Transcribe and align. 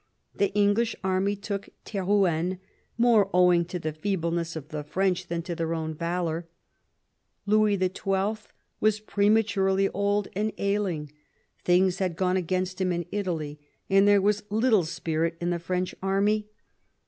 The 0.33 0.51
English 0.55 0.95
army 1.03 1.35
took 1.35 1.69
TOTojienne, 1.85 2.57
more 2.97 3.29
owing 3.35 3.65
to 3.65 3.77
the 3.77 3.93
feeble 3.93 4.31
ness 4.31 4.55
of 4.55 4.69
the 4.69 4.83
French 4.83 5.27
than 5.27 5.43
to 5.43 5.53
their 5.53 5.75
own 5.75 5.93
valour. 5.93 6.47
Louis 7.45 7.77
XII. 7.77 8.47
was 8.79 8.99
prematurely 8.99 9.89
old 9.89 10.27
and 10.33 10.53
ailing; 10.57 11.11
things 11.63 11.99
had 11.99 12.15
gone 12.15 12.35
against 12.35 12.81
him 12.81 12.91
in 12.91 13.05
Italy, 13.11 13.59
and 13.91 14.07
there 14.07 14.23
was 14.23 14.41
little 14.49 14.85
spirit 14.85 15.37
in 15.39 15.51
the 15.51 15.59
French 15.59 15.93
army. 16.01 16.47